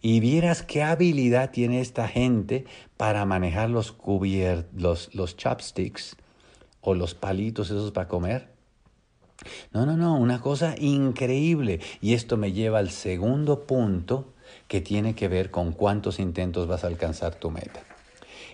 Y 0.00 0.20
vieras 0.20 0.62
qué 0.62 0.82
habilidad 0.82 1.50
tiene 1.50 1.80
esta 1.80 2.06
gente 2.06 2.66
para 2.96 3.24
manejar 3.24 3.70
los, 3.70 3.96
los, 4.76 5.14
los 5.14 5.36
chopsticks 5.36 6.16
o 6.82 6.94
los 6.94 7.14
palitos 7.14 7.70
esos 7.70 7.90
para 7.90 8.06
comer. 8.06 8.53
No, 9.72 9.86
no, 9.86 9.96
no, 9.96 10.16
una 10.16 10.40
cosa 10.40 10.74
increíble. 10.78 11.80
Y 12.00 12.14
esto 12.14 12.36
me 12.36 12.52
lleva 12.52 12.78
al 12.78 12.90
segundo 12.90 13.66
punto 13.66 14.32
que 14.68 14.80
tiene 14.80 15.14
que 15.14 15.28
ver 15.28 15.50
con 15.50 15.72
cuántos 15.72 16.18
intentos 16.18 16.66
vas 16.66 16.84
a 16.84 16.88
alcanzar 16.88 17.34
tu 17.34 17.50
meta. 17.50 17.82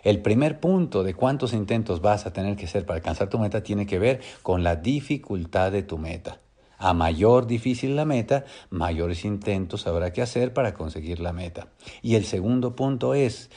El 0.02 0.20
primer 0.20 0.61
punto 0.61 1.02
de 1.02 1.14
cuántos 1.14 1.52
intentos 1.52 2.00
vas 2.00 2.26
a 2.26 2.32
tener 2.32 2.56
que 2.56 2.64
hacer 2.64 2.87
para 2.87 2.97
alcanzar 2.97 3.28
tu 3.28 3.38
meta 3.38 3.62
tiene 3.62 3.87
que 3.87 3.99
ver 3.99 4.20
con 4.42 4.64
la 4.64 4.76
dificultad 4.76 5.73
de 5.73 5.82
tu 5.82 5.99
meta. 5.99 6.40
A 6.78 6.94
mayor 6.94 7.47
difícil 7.47 7.94
la 7.94 8.06
meta, 8.06 8.47
mayores 8.70 9.26
intentos 9.26 9.87
habrá 9.87 10.14
que 10.14 10.23
hacer 10.23 10.54
para 10.54 10.73
conseguir 10.73 11.20
la 11.20 11.35
meta. 11.35 11.68
Y 12.00 12.14
el 12.14 12.25
segundo 12.25 12.75
punto 12.75 13.12
es, 13.12 13.50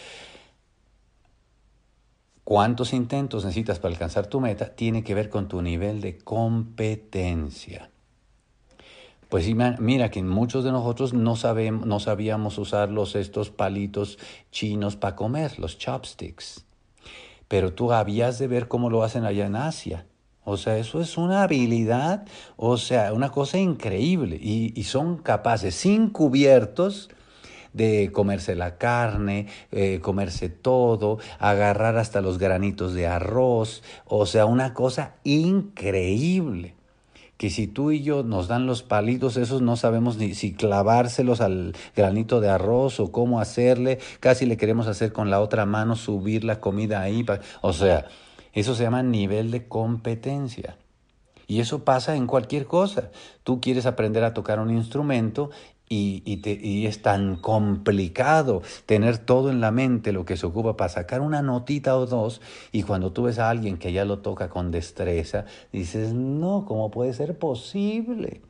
cuántos 2.43 2.93
intentos 2.93 3.45
necesitas 3.45 3.79
para 3.79 3.93
alcanzar 3.93 4.27
tu 4.27 4.39
meta 4.39 4.75
tiene 4.75 5.03
que 5.03 5.15
ver 5.15 5.29
con 5.29 5.47
tu 5.47 5.61
nivel 5.61 6.01
de 6.01 6.17
competencia. 6.17 7.89
Pues 9.29 9.47
mira 9.79 10.11
que 10.11 10.21
muchos 10.21 10.63
de 10.63 10.71
nosotros 10.71 11.13
no, 11.13 11.35
sabemos, 11.35 12.03
sabíamos 12.03 12.59
usar 12.59 12.89
los, 12.89 13.15
estos 13.15 13.49
palitos 13.49 14.19
chinos 14.51 14.95
para 14.95 15.15
comer, 15.15 15.57
los 15.57 15.79
chopsticks. 15.79 16.65
Pero 17.47 17.73
tú 17.73 17.91
habías 17.91 18.37
de 18.37 18.47
ver 18.47 18.67
cómo 18.67 18.91
lo 18.91 19.01
hacen 19.01 19.25
allá 19.25 19.47
en 19.47 19.55
Asia. 19.55 20.05
O 20.43 20.57
sea, 20.57 20.77
eso 20.77 21.01
es 21.01 21.17
una 21.17 21.41
habilidad, 21.41 22.25
o 22.57 22.77
sea, 22.77 23.11
una 23.11 23.31
cosa 23.31 23.57
increíble. 23.57 24.37
Y 24.39 24.83
son 24.83 25.17
capaces, 25.17 25.73
sin 25.73 26.09
cubiertos, 26.09 27.09
de 27.73 28.11
comerse 28.11 28.55
la 28.55 28.77
carne, 28.77 29.47
eh, 29.71 29.99
comerse 30.01 30.49
todo, 30.49 31.19
agarrar 31.39 31.97
hasta 31.97 32.21
los 32.21 32.37
granitos 32.37 32.93
de 32.93 33.07
arroz, 33.07 33.83
o 34.05 34.25
sea, 34.25 34.45
una 34.45 34.73
cosa 34.73 35.15
increíble 35.23 36.75
que 37.37 37.49
si 37.49 37.67
tú 37.67 37.91
y 37.91 38.01
yo 38.01 38.23
nos 38.23 38.47
dan 38.47 38.67
los 38.67 38.83
palitos 38.83 39.35
esos 39.35 39.61
no 39.61 39.75
sabemos 39.75 40.17
ni 40.17 40.33
si 40.33 40.53
clavárselos 40.53 41.41
al 41.41 41.75
granito 41.95 42.39
de 42.39 42.49
arroz 42.49 42.99
o 43.01 43.11
cómo 43.11 43.41
hacerle, 43.41 43.99
casi 44.19 44.45
le 44.45 44.55
queremos 44.55 44.87
hacer 44.87 45.11
con 45.11 45.29
la 45.29 45.41
otra 45.41 45.65
mano 45.65 45.95
subir 45.95 46.43
la 46.43 46.61
comida 46.61 47.01
ahí, 47.01 47.25
o 47.61 47.73
sea, 47.73 48.05
eso 48.53 48.75
se 48.75 48.83
llama 48.83 49.03
nivel 49.03 49.51
de 49.51 49.67
competencia. 49.67 50.77
Y 51.47 51.59
eso 51.59 51.83
pasa 51.83 52.15
en 52.15 52.27
cualquier 52.27 52.65
cosa. 52.65 53.11
Tú 53.43 53.59
quieres 53.59 53.85
aprender 53.85 54.23
a 54.23 54.33
tocar 54.33 54.59
un 54.59 54.69
instrumento 54.71 55.49
y, 55.89 56.85
es 56.87 57.01
tan 57.01 57.35
complicado 57.35 58.61
tener 58.85 59.17
todo 59.17 59.49
en 59.49 59.61
la 59.61 59.71
mente 59.71 60.11
lo 60.11 60.25
que 60.25 60.37
se 60.37 60.45
ocupa 60.45 60.75
para 60.75 60.89
sacar 60.89 61.21
una 61.21 61.41
notita 61.41 61.97
o 61.97 62.05
dos 62.05 62.41
y 62.71 62.83
cuando 62.83 63.11
tú 63.11 63.23
ves 63.23 63.39
a 63.39 63.49
alguien 63.49 63.77
que 63.77 63.93
ya 63.93 64.05
lo 64.05 64.19
toca 64.19 64.49
con 64.49 64.71
destreza, 64.71 65.45
dices, 65.71 66.13
no, 66.13 66.65
¿cómo 66.65 66.89
puede 66.89 67.13
ser 67.13 67.37
posible? 67.37 68.41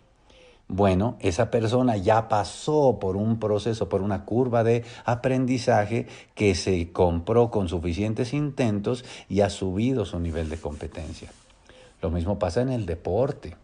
Bueno, 0.69 1.17
esa 1.19 1.51
persona 1.51 1.97
ya 1.97 2.29
pasó 2.29 2.97
por 2.99 3.17
un 3.17 3.39
proceso, 3.39 3.89
por 3.89 4.01
una 4.01 4.23
curva 4.25 4.63
de 4.63 4.83
aprendizaje 5.05 6.07
que 6.35 6.55
se 6.55 6.91
compró 6.91 7.51
con 7.51 7.67
suficientes 7.67 8.33
intentos 8.33 9.03
y 9.27 9.41
ha 9.41 9.49
subido 9.49 10.05
su 10.05 10.19
nivel 10.19 10.49
de 10.49 10.57
competencia. 10.57 11.29
Lo 12.01 12.09
mismo 12.09 12.39
pasa 12.39 12.61
en 12.61 12.69
el 12.69 12.85
deporte 12.85 13.55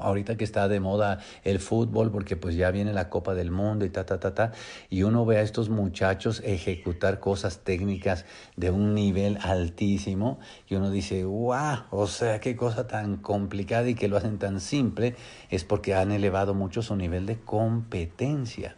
ahorita 0.00 0.36
que 0.36 0.44
está 0.44 0.68
de 0.68 0.80
moda 0.80 1.20
el 1.44 1.58
fútbol, 1.58 2.10
porque 2.10 2.36
pues 2.36 2.56
ya 2.56 2.70
viene 2.70 2.92
la 2.92 3.08
Copa 3.08 3.34
del 3.34 3.50
Mundo 3.50 3.84
y 3.84 3.90
ta, 3.90 4.06
ta, 4.06 4.20
ta, 4.20 4.34
ta, 4.34 4.52
y 4.88 5.02
uno 5.02 5.24
ve 5.24 5.38
a 5.38 5.42
estos 5.42 5.68
muchachos 5.68 6.42
ejecutar 6.44 7.20
cosas 7.20 7.60
técnicas 7.60 8.24
de 8.56 8.70
un 8.70 8.94
nivel 8.94 9.38
altísimo, 9.42 10.38
y 10.68 10.74
uno 10.74 10.90
dice, 10.90 11.24
wow, 11.24 11.84
o 11.90 12.06
sea, 12.06 12.40
qué 12.40 12.56
cosa 12.56 12.86
tan 12.86 13.16
complicada 13.16 13.88
y 13.88 13.94
que 13.94 14.08
lo 14.08 14.16
hacen 14.16 14.38
tan 14.38 14.60
simple, 14.60 15.16
es 15.50 15.64
porque 15.64 15.94
han 15.94 16.12
elevado 16.12 16.54
mucho 16.54 16.82
su 16.82 16.96
nivel 16.96 17.26
de 17.26 17.38
competencia. 17.40 18.76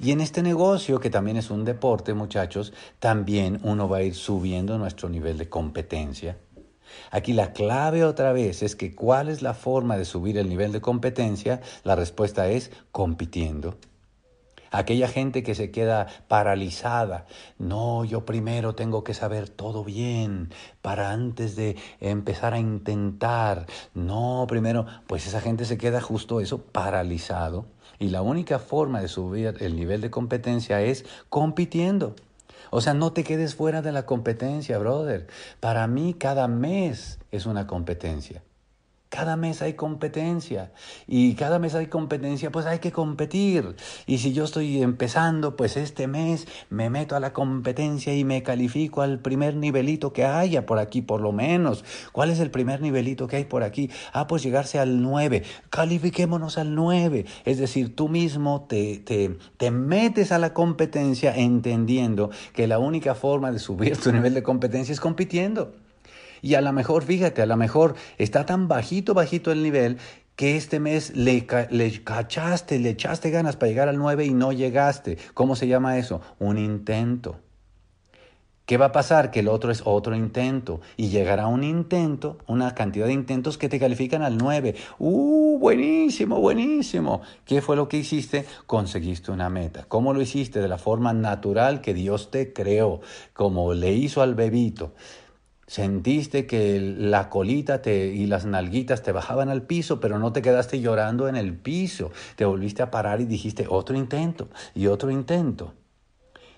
Y 0.00 0.10
en 0.10 0.20
este 0.20 0.42
negocio, 0.42 0.98
que 0.98 1.08
también 1.08 1.36
es 1.36 1.50
un 1.50 1.64
deporte, 1.64 2.14
muchachos, 2.14 2.72
también 2.98 3.60
uno 3.62 3.88
va 3.88 3.98
a 3.98 4.02
ir 4.02 4.14
subiendo 4.14 4.76
nuestro 4.76 5.08
nivel 5.08 5.38
de 5.38 5.48
competencia. 5.48 6.36
Aquí 7.10 7.32
la 7.32 7.52
clave 7.52 8.04
otra 8.04 8.32
vez 8.32 8.62
es 8.62 8.76
que 8.76 8.94
cuál 8.94 9.28
es 9.28 9.42
la 9.42 9.54
forma 9.54 9.96
de 9.96 10.04
subir 10.04 10.38
el 10.38 10.48
nivel 10.48 10.72
de 10.72 10.80
competencia. 10.80 11.60
La 11.82 11.96
respuesta 11.96 12.48
es 12.48 12.70
compitiendo. 12.92 13.76
Aquella 14.74 15.06
gente 15.06 15.44
que 15.44 15.54
se 15.54 15.70
queda 15.70 16.08
paralizada. 16.26 17.26
No, 17.58 18.04
yo 18.04 18.24
primero 18.24 18.74
tengo 18.74 19.04
que 19.04 19.14
saber 19.14 19.48
todo 19.48 19.84
bien 19.84 20.52
para 20.82 21.12
antes 21.12 21.54
de 21.54 21.76
empezar 22.00 22.54
a 22.54 22.58
intentar. 22.58 23.66
No, 23.94 24.46
primero, 24.48 24.84
pues 25.06 25.28
esa 25.28 25.40
gente 25.40 25.64
se 25.64 25.78
queda 25.78 26.00
justo 26.00 26.40
eso, 26.40 26.58
paralizado. 26.60 27.66
Y 28.00 28.08
la 28.08 28.22
única 28.22 28.58
forma 28.58 29.00
de 29.00 29.06
subir 29.06 29.54
el 29.60 29.76
nivel 29.76 30.00
de 30.00 30.10
competencia 30.10 30.82
es 30.82 31.04
compitiendo. 31.28 32.16
O 32.76 32.80
sea, 32.80 32.92
no 32.92 33.12
te 33.12 33.22
quedes 33.22 33.54
fuera 33.54 33.82
de 33.82 33.92
la 33.92 34.04
competencia, 34.04 34.78
brother. 34.78 35.28
Para 35.60 35.86
mí 35.86 36.12
cada 36.12 36.48
mes 36.48 37.20
es 37.30 37.46
una 37.46 37.68
competencia. 37.68 38.42
Cada 39.14 39.36
mes 39.36 39.62
hay 39.62 39.74
competencia 39.74 40.72
y 41.06 41.34
cada 41.34 41.60
mes 41.60 41.76
hay 41.76 41.86
competencia, 41.86 42.50
pues 42.50 42.66
hay 42.66 42.80
que 42.80 42.90
competir. 42.90 43.76
Y 44.08 44.18
si 44.18 44.32
yo 44.32 44.42
estoy 44.42 44.82
empezando, 44.82 45.54
pues 45.54 45.76
este 45.76 46.08
mes 46.08 46.48
me 46.68 46.90
meto 46.90 47.14
a 47.14 47.20
la 47.20 47.32
competencia 47.32 48.12
y 48.12 48.24
me 48.24 48.42
califico 48.42 49.02
al 49.02 49.20
primer 49.20 49.54
nivelito 49.54 50.12
que 50.12 50.24
haya 50.24 50.66
por 50.66 50.80
aquí, 50.80 51.00
por 51.00 51.20
lo 51.20 51.30
menos. 51.30 51.84
¿Cuál 52.10 52.30
es 52.30 52.40
el 52.40 52.50
primer 52.50 52.80
nivelito 52.80 53.28
que 53.28 53.36
hay 53.36 53.44
por 53.44 53.62
aquí? 53.62 53.88
Ah, 54.12 54.26
pues 54.26 54.42
llegarse 54.42 54.80
al 54.80 55.00
9. 55.00 55.44
Califiquémonos 55.70 56.58
al 56.58 56.74
9. 56.74 57.24
Es 57.44 57.58
decir, 57.58 57.94
tú 57.94 58.08
mismo 58.08 58.66
te, 58.68 58.98
te, 58.98 59.38
te 59.58 59.70
metes 59.70 60.32
a 60.32 60.40
la 60.40 60.52
competencia 60.52 61.32
entendiendo 61.36 62.30
que 62.52 62.66
la 62.66 62.80
única 62.80 63.14
forma 63.14 63.52
de 63.52 63.60
subir 63.60 63.96
tu 63.96 64.10
nivel 64.12 64.34
de 64.34 64.42
competencia 64.42 64.92
es 64.92 64.98
compitiendo. 64.98 65.83
Y 66.44 66.56
a 66.56 66.60
lo 66.60 66.74
mejor, 66.74 67.04
fíjate, 67.04 67.40
a 67.40 67.46
lo 67.46 67.56
mejor 67.56 67.94
está 68.18 68.44
tan 68.44 68.68
bajito, 68.68 69.14
bajito 69.14 69.50
el 69.50 69.62
nivel 69.62 69.96
que 70.36 70.58
este 70.58 70.78
mes 70.78 71.16
le, 71.16 71.46
le 71.70 72.04
cachaste, 72.04 72.78
le 72.78 72.90
echaste 72.90 73.30
ganas 73.30 73.56
para 73.56 73.70
llegar 73.70 73.88
al 73.88 73.96
9 73.96 74.26
y 74.26 74.34
no 74.34 74.52
llegaste. 74.52 75.16
¿Cómo 75.32 75.56
se 75.56 75.68
llama 75.68 75.96
eso? 75.96 76.20
Un 76.38 76.58
intento. 76.58 77.36
¿Qué 78.66 78.76
va 78.76 78.86
a 78.86 78.92
pasar? 78.92 79.30
Que 79.30 79.40
el 79.40 79.48
otro 79.48 79.70
es 79.70 79.80
otro 79.86 80.14
intento 80.14 80.82
y 80.98 81.08
llegará 81.08 81.46
un 81.46 81.64
intento, 81.64 82.36
una 82.46 82.74
cantidad 82.74 83.06
de 83.06 83.14
intentos 83.14 83.56
que 83.56 83.70
te 83.70 83.80
califican 83.80 84.22
al 84.22 84.36
9. 84.36 84.74
¡Uh, 84.98 85.58
buenísimo, 85.58 86.40
buenísimo! 86.40 87.22
¿Qué 87.46 87.62
fue 87.62 87.74
lo 87.74 87.88
que 87.88 87.96
hiciste? 87.96 88.44
Conseguiste 88.66 89.30
una 89.30 89.48
meta. 89.48 89.86
¿Cómo 89.88 90.12
lo 90.12 90.20
hiciste? 90.20 90.60
De 90.60 90.68
la 90.68 90.78
forma 90.78 91.14
natural 91.14 91.80
que 91.80 91.94
Dios 91.94 92.30
te 92.30 92.52
creó, 92.52 93.00
como 93.32 93.72
le 93.72 93.92
hizo 93.92 94.20
al 94.20 94.34
bebito. 94.34 94.92
Sentiste 95.66 96.46
que 96.46 96.78
la 96.80 97.30
colita 97.30 97.80
te, 97.80 98.08
y 98.08 98.26
las 98.26 98.44
nalguitas 98.44 99.02
te 99.02 99.12
bajaban 99.12 99.48
al 99.48 99.62
piso, 99.62 100.00
pero 100.00 100.18
no 100.18 100.32
te 100.32 100.42
quedaste 100.42 100.80
llorando 100.80 101.28
en 101.28 101.36
el 101.36 101.56
piso. 101.56 102.10
Te 102.36 102.44
volviste 102.44 102.82
a 102.82 102.90
parar 102.90 103.20
y 103.20 103.24
dijiste 103.24 103.66
otro 103.68 103.96
intento 103.96 104.48
y 104.74 104.88
otro 104.88 105.10
intento. 105.10 105.72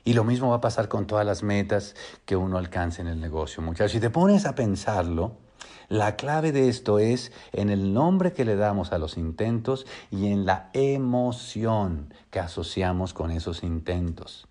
Y 0.04 0.12
lo 0.12 0.24
mismo 0.24 0.50
va 0.50 0.56
a 0.56 0.60
pasar 0.60 0.88
con 0.88 1.06
todas 1.06 1.26
las 1.26 1.42
metas 1.42 1.94
que 2.24 2.36
uno 2.36 2.58
alcance 2.58 3.02
en 3.02 3.08
el 3.08 3.20
negocio, 3.20 3.62
muchachos. 3.62 3.92
Si 3.92 4.00
te 4.00 4.10
pones 4.10 4.46
a 4.46 4.54
pensarlo, 4.54 5.36
la 5.88 6.16
clave 6.16 6.52
de 6.52 6.68
esto 6.68 6.98
es 6.98 7.32
en 7.52 7.70
el 7.70 7.92
nombre 7.92 8.32
que 8.32 8.44
le 8.44 8.56
damos 8.56 8.92
a 8.92 8.98
los 8.98 9.16
intentos 9.16 9.86
y 10.10 10.26
en 10.28 10.44
la 10.44 10.70
emoción 10.72 12.12
que 12.30 12.40
asociamos 12.40 13.14
con 13.14 13.30
esos 13.30 13.62
intentos. 13.62 14.48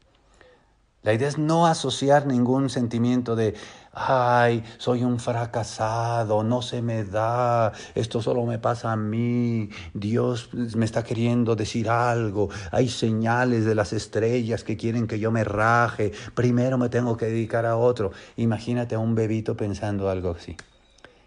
La 1.03 1.13
idea 1.13 1.27
es 1.27 1.37
no 1.37 1.67
asociar 1.67 2.25
ningún 2.25 2.69
sentimiento 2.69 3.35
de, 3.35 3.53
ay, 3.95 4.63
soy 4.77 5.03
un 5.03 5.19
fracasado, 5.19 6.43
no 6.43 6.61
se 6.61 6.81
me 6.81 7.05
da, 7.05 7.71
esto 7.95 8.21
solo 8.21 8.45
me 8.45 8.59
pasa 8.59 8.91
a 8.91 8.97
mí, 8.97 9.69
Dios 9.93 10.49
me 10.53 10.85
está 10.85 11.03
queriendo 11.03 11.55
decir 11.55 11.89
algo, 11.89 12.49
hay 12.71 12.89
señales 12.89 13.63
de 13.63 13.73
las 13.73 13.93
estrellas 13.93 14.65
que 14.65 14.75
quieren 14.75 15.07
que 15.07 15.17
yo 15.17 15.31
me 15.31 15.45
raje, 15.45 16.11
primero 16.33 16.77
me 16.77 16.89
tengo 16.89 17.15
que 17.15 17.27
dedicar 17.27 17.65
a 17.65 17.77
otro. 17.77 18.11
Imagínate 18.35 18.95
a 18.95 18.99
un 18.99 19.15
bebito 19.15 19.55
pensando 19.55 20.09
algo 20.09 20.31
así. 20.31 20.57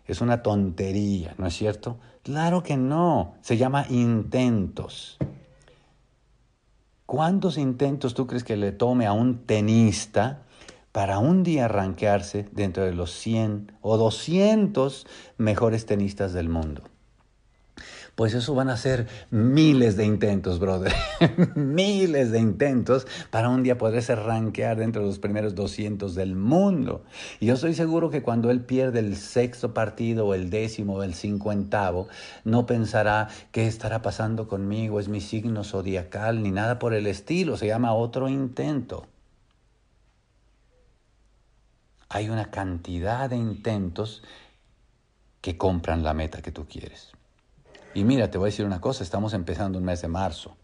Es 0.07 0.21
una 0.21 0.43
tontería, 0.43 1.35
¿no 1.39 1.47
es 1.47 1.55
cierto? 1.55 1.99
Claro 2.23 2.63
que 2.63 2.77
no, 2.77 3.35
se 3.41 3.57
llama 3.57 3.87
intentos. 3.89 5.19
¿Cuántos 7.07 7.57
intentos 7.57 8.13
tú 8.13 8.27
crees 8.27 8.45
que 8.45 8.57
le 8.57 8.73
tome 8.73 9.07
a 9.07 9.13
un 9.13 9.47
tenista 9.47 10.43
para 10.93 11.19
un 11.19 11.43
día 11.43 11.67
arranquearse 11.67 12.49
dentro 12.53 12.85
de 12.85 12.93
los 12.93 13.13
100 13.13 13.73
o 13.81 13.97
200 13.97 15.07
mejores 15.37 15.87
tenistas 15.87 16.33
del 16.33 16.49
mundo? 16.49 16.83
pues 18.19 18.35
eso 18.35 18.53
van 18.53 18.69
a 18.69 18.77
ser 18.77 19.07
miles 19.31 19.97
de 19.97 20.05
intentos, 20.05 20.59
brother. 20.59 20.93
miles 21.55 22.33
de 22.33 22.41
intentos 22.41 23.07
para 23.31 23.49
un 23.49 23.63
día 23.63 23.79
poderse 23.79 24.17
rankear 24.17 24.77
dentro 24.77 25.03
de 25.03 25.07
los 25.07 25.21
primeros 25.21 25.55
200 25.55 26.17
del 26.17 26.35
mundo. 26.35 27.05
Y 27.39 27.47
yo 27.47 27.55
estoy 27.55 27.75
seguro 27.75 28.11
que 28.11 28.25
cuando 28.25 28.51
él 28.51 28.63
pierde 28.63 28.99
el 28.99 29.15
sexto 29.15 29.73
partido 29.73 30.27
o 30.27 30.35
el 30.35 30.51
décimo 30.51 30.97
o 30.97 31.05
el 31.05 31.15
cincuentavo, 31.15 32.09
no 32.43 32.67
pensará 32.67 33.29
qué 33.53 33.69
estará 33.69 34.03
pasando 34.03 34.49
conmigo, 34.49 34.99
es 34.99 35.09
mi 35.09 35.21
signo 35.21 35.63
zodiacal, 35.63 36.43
ni 36.43 36.51
nada 36.51 36.81
por 36.81 36.95
el 36.95 37.07
estilo. 37.07 37.57
Se 37.57 37.69
llama 37.69 37.95
otro 37.95 38.29
intento. 38.29 39.07
Hay 42.09 42.31
una 42.31 42.51
cantidad 42.51 43.29
de 43.29 43.37
intentos 43.37 44.23
que 45.41 45.57
compran 45.57 46.03
la 46.03 46.15
meta 46.15 46.43
que 46.43 46.53
tú 46.53 46.67
quieres. 46.67 47.13
Y 47.95 48.05
mira, 48.05 48.31
te 48.31 48.39
voy 48.39 48.49
a 48.49 48.51
decir 48.51 48.67
una 48.67 48.81
cosa, 48.81 49.03
estamos 49.03 49.35
empezando 49.35 49.79
un 49.79 49.85
mes 49.85 50.03
de 50.03 50.09
marzo. 50.09 50.57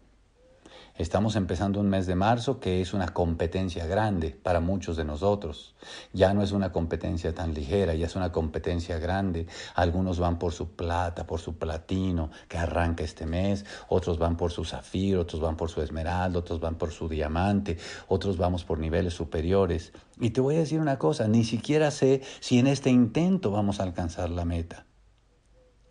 Estamos 0.97 1.35
empezando 1.35 1.81
un 1.81 1.89
mes 1.89 2.07
de 2.07 2.15
marzo 2.15 2.61
que 2.61 2.79
es 2.79 2.93
una 2.93 3.09
competencia 3.09 3.85
grande 3.85 4.29
para 4.29 4.61
muchos 4.61 4.95
de 4.95 5.03
nosotros. 5.03 5.75
Ya 6.13 6.33
no 6.33 6.41
es 6.41 6.53
una 6.53 6.71
competencia 6.71 7.35
tan 7.35 7.53
ligera, 7.53 7.95
ya 7.95 8.05
es 8.05 8.15
una 8.15 8.31
competencia 8.31 8.97
grande. 8.97 9.45
Algunos 9.75 10.19
van 10.19 10.39
por 10.39 10.53
su 10.53 10.69
plata, 10.69 11.27
por 11.27 11.41
su 11.41 11.57
platino, 11.57 12.29
que 12.47 12.57
arranca 12.57 13.03
este 13.03 13.25
mes. 13.25 13.65
Otros 13.89 14.19
van 14.19 14.37
por 14.37 14.53
su 14.53 14.63
zafiro, 14.63 15.23
otros 15.23 15.41
van 15.41 15.57
por 15.57 15.69
su 15.69 15.81
esmeralda, 15.81 16.39
otros 16.39 16.61
van 16.61 16.75
por 16.75 16.91
su 16.91 17.09
diamante, 17.09 17.77
otros 18.07 18.37
vamos 18.37 18.63
por 18.63 18.79
niveles 18.79 19.13
superiores. 19.13 19.91
Y 20.21 20.29
te 20.29 20.39
voy 20.39 20.55
a 20.55 20.59
decir 20.59 20.79
una 20.79 20.97
cosa, 20.97 21.27
ni 21.27 21.43
siquiera 21.43 21.91
sé 21.91 22.21
si 22.39 22.57
en 22.57 22.67
este 22.67 22.89
intento 22.89 23.51
vamos 23.51 23.81
a 23.81 23.83
alcanzar 23.83 24.29
la 24.29 24.45
meta. 24.45 24.85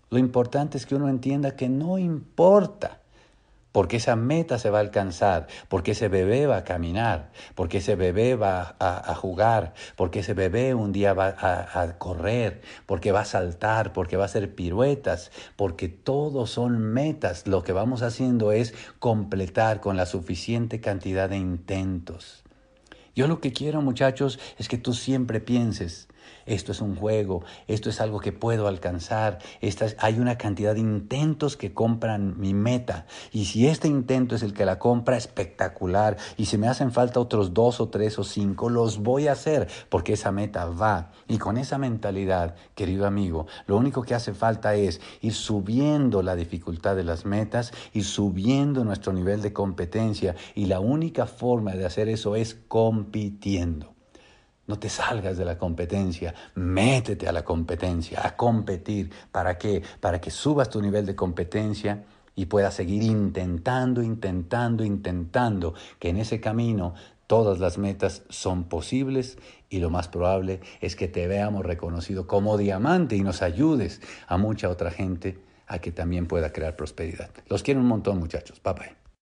Lo 0.09 0.17
importante 0.17 0.79
es 0.79 0.87
que 0.87 0.95
uno 0.95 1.11
entienda 1.11 1.57
que 1.57 1.69
no 1.69 1.99
importa 1.99 3.04
porque 3.75 3.97
esa 3.97 4.15
meta 4.15 4.61
se 4.61 4.71
va 4.71 4.79
a 4.79 4.83
alcanzar, 4.83 5.49
porque 5.69 5.91
ese 5.91 6.07
bebé 6.07 6.47
va 6.47 6.59
a 6.59 6.65
caminar, 6.65 7.33
porque 7.57 7.79
ese 7.79 7.97
bebé 7.97 8.37
va 8.37 8.77
a, 8.79 9.15
jugar, 9.17 9.75
porque 9.97 10.21
ese 10.21 10.33
bebé 10.33 10.75
un 10.75 10.93
día 10.93 11.13
va 11.13 11.35
a, 11.37 11.81
a, 11.81 11.99
correr, 11.99 12.63
porque 12.87 13.11
va 13.11 13.23
a 13.23 13.25
saltar, 13.25 13.93
porque 13.93 14.17
va 14.17 14.23
a 14.23 14.27
hacer 14.27 14.55
piruetas, 14.55 15.33
porque 15.57 15.89
todos 15.89 16.51
son 16.51 16.79
metas. 16.79 17.49
Lo 17.49 17.65
que 17.65 17.73
vamos 17.73 18.03
haciendo 18.03 18.53
es 18.53 18.75
completar 19.01 19.81
con 19.81 19.97
la 19.97 20.07
suficiente 20.07 20.81
cantidad 20.81 21.29
de 21.29 21.39
intentos. 21.39 22.45
Yo 23.17 23.27
lo 23.27 23.41
que 23.41 23.53
quiero, 23.53 23.83
muchachos, 23.83 24.39
es 24.57 24.69
que 24.69 24.79
tú 24.79 24.95
siempre 24.95 25.41
pienses, 25.41 26.07
esto 26.47 26.73
es 26.73 26.81
un 26.81 26.97
juego, 26.97 27.43
esto 27.67 27.91
es 27.91 28.01
algo 28.01 28.21
que 28.21 28.33
puedo 28.33 28.69
alcanzar, 28.69 29.39
hay 29.99 30.19
una 30.19 30.39
cantidad 30.39 30.75
de 30.75 30.81
intentos 30.81 31.57
que 31.57 31.73
compran 31.73 32.39
mi 32.39 32.55
meta. 32.55 33.07
Y 33.33 33.47
si 33.47 33.67
este 33.67 33.89
intento 33.89 34.35
es 34.35 34.43
el 34.43 34.55
que 34.55 34.65
la 34.65 34.79
compra, 34.79 35.17
espectacular. 35.17 36.17
Y 36.37 36.47
si 36.47 36.59
me 36.59 36.69
hacen 36.69 36.93
falta 36.93 37.21
otros 37.21 37.55
dos 37.55 37.81
o 37.81 37.89
tres 37.89 38.19
o 38.19 38.25
cinco, 38.25 38.69
los 38.69 38.99
voy 38.99 39.29
a 39.29 39.33
hacer 39.33 39.69
porque 39.89 40.15
esa 40.15 40.33
meta 40.33 40.67
va. 40.67 41.13
Y 41.29 41.39
con 41.39 41.57
esa 41.57 41.79
mentalidad, 41.79 42.55
querido 42.75 43.07
amigo, 43.07 43.47
lo 43.67 43.77
único 43.77 44.03
que 44.03 44.15
hace 44.15 44.35
falta 44.35 44.75
es 44.75 45.01
ir 45.21 45.35
subiendo 45.35 46.23
la 46.23 46.37
dificultad 46.37 46.97
de 46.97 47.05
las 47.05 47.25
metas, 47.25 47.73
ir 47.93 48.05
subiendo 48.05 48.85
nuestro 48.85 49.13
nivel 49.13 49.43
de 49.43 49.53
competencia. 49.53 50.35
Y 50.55 50.67
la 50.67 50.81
única 50.81 51.27
forma 51.27 51.73
de 51.73 51.87
hacer 51.87 52.09
eso 52.09 52.37
es 52.37 52.55
compitiendo. 52.69 53.94
No 54.67 54.79
te 54.79 54.89
salgas 54.89 55.37
de 55.37 55.45
la 55.45 55.59
competencia, 55.59 56.35
métete 56.55 57.29
a 57.29 57.33
la 57.33 57.45
competencia, 57.45 58.27
a 58.27 58.35
competir. 58.35 59.11
¿Para 59.31 59.59
qué? 59.59 59.83
Para 60.01 60.21
que 60.21 60.31
subas 60.31 60.71
tu 60.71 60.81
nivel 60.81 61.05
de 61.05 61.15
competencia 61.15 62.05
y 62.35 62.47
puedas 62.47 62.75
seguir 62.75 63.03
intentando, 63.03 64.03
intentando, 64.03 64.85
intentando, 64.85 65.75
que 65.99 66.09
en 66.09 66.17
ese 66.17 66.41
camino 66.41 66.95
todas 67.27 67.59
las 67.59 67.79
metas 67.79 68.23
son 68.29 68.65
posibles 68.65 69.39
y 69.69 69.79
lo 69.79 69.91
más 69.91 70.09
probable 70.09 70.61
es 70.81 70.97
que 70.97 71.09
te 71.09 71.27
veamos 71.27 71.65
reconocido 71.65 72.27
como 72.27 72.57
diamante 72.57 73.17
y 73.17 73.23
nos 73.23 73.43
ayudes 73.43 74.01
a 74.27 74.37
mucha 74.37 74.69
otra 74.69 74.91
gente 74.91 75.39
a 75.67 75.79
que 75.79 75.93
también 75.93 76.27
pueda 76.27 76.53
crear 76.53 76.77
prosperidad. 76.77 77.31
Los 77.49 77.63
quiero 77.63 77.81
un 77.81 77.87
montón 77.87 78.19
muchachos. 78.19 78.61
Bye 78.63 78.75
bye. 78.75 79.04